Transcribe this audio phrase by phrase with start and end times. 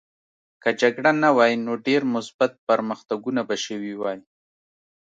[0.61, 4.19] که جګړه نه وای نو ډېر مثبت پرمختګونه به شوي وای